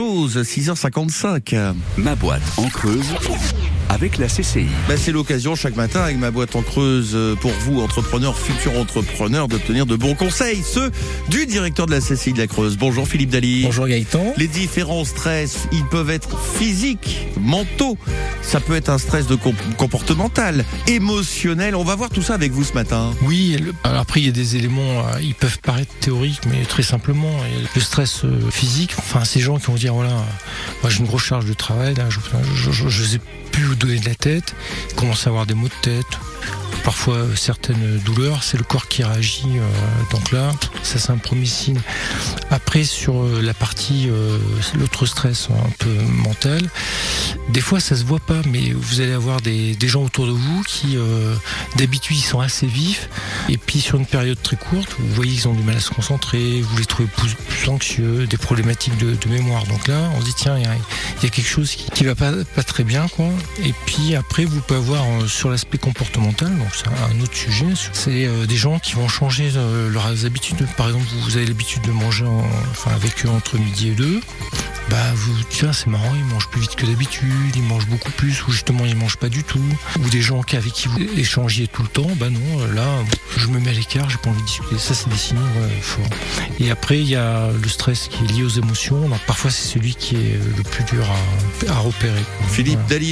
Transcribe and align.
6h55. 0.00 1.74
Ma 1.96 2.14
boîte 2.14 2.42
en 2.56 2.68
creuse 2.68 3.04
avec 3.88 4.18
la 4.18 4.26
CCI. 4.26 4.66
Bah, 4.88 4.94
c'est 4.96 5.12
l'occasion 5.12 5.54
chaque 5.56 5.76
matin 5.76 6.00
avec 6.02 6.18
ma 6.18 6.30
boîte 6.30 6.54
en 6.56 6.62
creuse 6.62 7.12
euh, 7.14 7.34
pour 7.36 7.50
vous, 7.60 7.80
entrepreneurs, 7.80 8.36
futurs 8.36 8.78
entrepreneurs, 8.78 9.48
d'obtenir 9.48 9.86
de 9.86 9.96
bons 9.96 10.14
conseils. 10.14 10.62
Ceux 10.62 10.90
du 11.28 11.46
directeur 11.46 11.86
de 11.86 11.92
la 11.92 12.00
CCI 12.00 12.32
de 12.32 12.38
la 12.38 12.46
Creuse. 12.46 12.76
Bonjour 12.76 13.08
Philippe 13.08 13.30
Dali. 13.30 13.62
Bonjour 13.64 13.86
Gaëtan. 13.88 14.34
Les 14.36 14.46
différents 14.48 15.04
stress, 15.04 15.68
ils 15.72 15.84
peuvent 15.86 16.10
être 16.10 16.38
physiques, 16.38 17.28
mentaux. 17.40 17.96
Ça 18.42 18.60
peut 18.60 18.74
être 18.76 18.88
un 18.88 18.98
stress 18.98 19.26
de 19.26 19.34
comp- 19.36 19.56
comportemental, 19.76 20.64
émotionnel. 20.86 21.74
On 21.76 21.84
va 21.84 21.94
voir 21.96 22.10
tout 22.10 22.22
ça 22.22 22.34
avec 22.34 22.52
vous 22.52 22.64
ce 22.64 22.72
matin. 22.74 23.12
Oui, 23.22 23.56
le- 23.62 23.74
alors 23.84 24.00
après 24.00 24.20
il 24.20 24.26
y 24.26 24.28
a 24.28 24.32
des 24.32 24.56
éléments, 24.56 25.00
euh, 25.00 25.20
ils 25.22 25.34
peuvent 25.34 25.58
paraître 25.60 25.92
théoriques, 26.00 26.40
mais 26.50 26.64
très 26.64 26.82
simplement, 26.82 27.28
a 27.40 27.44
le 27.74 27.80
stress 27.80 28.24
euh, 28.24 28.38
physique, 28.50 28.94
enfin 28.98 29.24
ces 29.24 29.40
gens 29.40 29.58
qui 29.58 29.66
vont 29.66 29.74
dire 29.74 29.94
voilà, 29.94 30.10
euh, 30.10 30.22
moi 30.82 30.90
j'ai 30.90 31.00
une 31.00 31.06
grosse 31.06 31.24
charge 31.24 31.44
de 31.46 31.52
travail, 31.54 31.94
là, 31.94 32.04
je, 32.10 32.18
je, 32.54 32.70
je, 32.72 32.88
je 32.88 33.04
sais 33.04 33.20
plus 33.52 33.66
où 33.66 33.74
donner 33.78 33.98
de 33.98 34.04
la 34.06 34.14
tête, 34.14 34.54
ils 34.90 34.96
commencent 34.96 35.26
à 35.26 35.30
avoir 35.30 35.46
des 35.46 35.54
maux 35.54 35.68
de 35.68 35.82
tête, 35.82 36.06
parfois 36.84 37.18
certaines 37.36 37.98
douleurs, 37.98 38.42
c'est 38.42 38.56
le 38.56 38.64
corps 38.64 38.88
qui 38.88 39.04
réagit, 39.04 39.58
euh, 39.58 40.12
donc 40.12 40.32
là, 40.32 40.52
ça 40.82 40.98
c'est 40.98 41.10
un 41.10 41.18
premier 41.18 41.46
signe. 41.46 41.80
Après 42.50 42.84
sur 42.84 43.22
euh, 43.22 43.40
la 43.42 43.54
partie, 43.54 44.08
euh, 44.08 44.38
l'autre 44.78 45.06
stress 45.06 45.48
un 45.50 45.70
peu 45.78 45.90
mental, 46.08 46.62
des 47.48 47.60
fois 47.60 47.80
ça 47.80 47.96
se 47.96 48.04
voit 48.04 48.20
pas, 48.20 48.40
mais 48.50 48.72
vous 48.72 49.00
allez 49.00 49.12
avoir 49.12 49.40
des, 49.40 49.76
gens 49.88 50.02
autour 50.02 50.26
de 50.26 50.32
vous 50.32 50.62
qui 50.64 50.96
euh, 50.96 51.34
d'habitude 51.76 52.16
ils 52.16 52.22
sont 52.22 52.40
assez 52.40 52.66
vifs, 52.66 53.08
et 53.48 53.56
puis 53.56 53.80
sur 53.80 53.98
une 53.98 54.06
période 54.06 54.40
très 54.42 54.56
courte, 54.56 54.94
vous 54.98 55.14
voyez 55.14 55.32
qu'ils 55.32 55.48
ont 55.48 55.54
du 55.54 55.62
mal 55.62 55.76
à 55.76 55.80
se 55.80 55.90
concentrer, 55.90 56.60
vous 56.60 56.78
les 56.78 56.84
trouvez 56.84 57.08
plus, 57.08 57.68
anxieux, 57.68 58.26
des 58.26 58.36
problématiques 58.36 58.96
de, 58.98 59.16
mémoire. 59.28 59.64
Donc 59.66 59.88
là, 59.88 60.10
on 60.16 60.20
se 60.20 60.24
dit 60.24 60.34
tiens, 60.34 60.56
il 60.56 60.62
y 60.62 61.26
a, 61.26 61.30
quelque 61.30 61.46
chose 61.46 61.70
qui, 61.72 61.90
qui 61.90 62.04
va 62.04 62.14
pas, 62.14 62.32
très 62.62 62.84
bien, 62.84 63.08
quoi. 63.08 63.26
Et 63.62 63.74
puis 63.86 64.14
après, 64.14 64.44
vous 64.44 64.60
pouvez 64.60 64.78
avoir 64.78 65.02
euh, 65.04 65.26
sur 65.26 65.50
l'aspect 65.50 65.78
comportemental, 65.78 66.56
donc 66.56 66.68
c'est 66.72 66.88
un 66.88 67.20
autre 67.20 67.34
sujet, 67.34 67.66
c'est 67.92 68.26
euh, 68.26 68.46
des 68.46 68.56
gens 68.56 68.78
qui 68.78 68.94
vont 68.94 69.08
changer 69.08 69.50
leurs 69.90 70.24
habitudes. 70.24 70.66
Par 70.76 70.86
exemple, 70.88 71.04
vous 71.22 71.36
avez 71.36 71.46
l'habitude 71.46 71.82
de 71.82 71.92
manger 71.92 72.24
en- 72.24 72.44
enfin, 72.70 72.92
avec 72.92 73.24
eux 73.24 73.28
entre 73.28 73.58
midi 73.58 73.88
et 73.88 73.94
deux. 73.94 74.20
Bah, 74.90 74.96
vous, 75.14 75.34
tiens, 75.50 75.72
c'est 75.72 75.88
marrant, 75.88 76.12
ils 76.14 76.24
mangent 76.24 76.48
plus 76.48 76.60
vite 76.62 76.74
que 76.74 76.86
d'habitude, 76.86 77.54
ils 77.54 77.62
mangent 77.62 77.86
beaucoup 77.88 78.10
plus, 78.12 78.46
ou 78.46 78.52
justement, 78.52 78.86
ils 78.86 78.96
mangent 78.96 79.16
pas 79.18 79.28
du 79.28 79.44
tout. 79.44 79.60
Ou 80.00 80.08
des 80.08 80.20
gens 80.22 80.40
avec 80.40 80.72
qui 80.72 80.88
vous 80.88 80.98
échangiez 81.16 81.66
tout 81.68 81.82
le 81.82 81.88
temps, 81.88 82.08
bah 82.16 82.30
non, 82.30 82.60
euh, 82.60 82.74
là, 82.74 82.86
je 83.36 83.46
me 83.48 83.58
mets 83.60 83.70
à 83.70 83.72
l'écart, 83.74 84.08
j'ai 84.08 84.16
pas 84.18 84.30
envie 84.30 84.40
de 84.40 84.46
discuter. 84.46 84.78
Ça, 84.78 84.94
c'est 84.94 85.08
des 85.08 85.16
signes 85.16 85.38
ouais, 85.38 85.80
forts. 85.82 86.06
Et 86.60 86.70
après, 86.70 86.98
il 86.98 87.08
y 87.08 87.16
a 87.16 87.48
le 87.50 87.68
stress 87.68 88.08
qui 88.08 88.24
est 88.24 88.28
lié 88.32 88.42
aux 88.44 88.48
émotions. 88.48 89.08
Donc, 89.08 89.20
parfois, 89.26 89.50
c'est 89.50 89.66
celui 89.66 89.94
qui 89.94 90.16
est 90.16 90.38
le 90.56 90.62
plus 90.62 90.84
dur 90.84 91.06
à, 91.10 91.72
à 91.72 91.78
repérer. 91.78 92.24
Philippe 92.48 92.74
Voilà. 92.74 92.88
Dali. 92.88 93.06